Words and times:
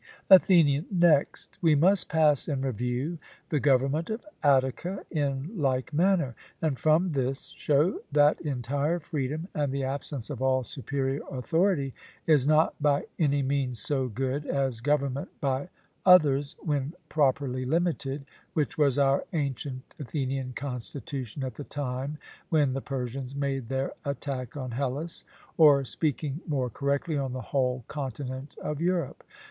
ATHENIAN: 0.31 0.87
Next, 0.89 1.59
we 1.61 1.75
must 1.75 2.09
pass 2.09 2.47
in 2.47 2.61
review 2.63 3.19
the 3.49 3.59
government 3.59 4.09
of 4.09 4.25
Attica 4.41 5.05
in 5.11 5.51
like 5.55 5.93
manner, 5.93 6.33
and 6.59 6.75
from 6.75 7.09
this 7.09 7.49
show 7.49 7.99
that 8.11 8.41
entire 8.41 8.99
freedom 8.99 9.47
and 9.53 9.71
the 9.71 9.83
absence 9.83 10.31
of 10.31 10.41
all 10.41 10.63
superior 10.63 11.21
authority 11.31 11.93
is 12.25 12.47
not 12.47 12.73
by 12.81 13.03
any 13.19 13.43
means 13.43 13.79
so 13.79 14.07
good 14.07 14.47
as 14.47 14.81
government 14.81 15.29
by 15.39 15.69
others 16.03 16.55
when 16.61 16.95
properly 17.07 17.63
limited, 17.63 18.25
which 18.55 18.79
was 18.79 18.97
our 18.97 19.23
ancient 19.33 19.83
Athenian 19.99 20.51
constitution 20.53 21.43
at 21.43 21.53
the 21.53 21.63
time 21.63 22.17
when 22.49 22.73
the 22.73 22.81
Persians 22.81 23.35
made 23.35 23.69
their 23.69 23.91
attack 24.03 24.57
on 24.57 24.71
Hellas, 24.71 25.25
or, 25.57 25.85
speaking 25.85 26.41
more 26.47 26.71
correctly, 26.71 27.19
on 27.19 27.33
the 27.33 27.41
whole 27.53 27.85
continent 27.87 28.55
of 28.63 28.81
Europe. 28.81 29.23